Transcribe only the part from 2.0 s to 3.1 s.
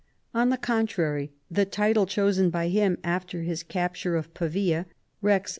chosen by him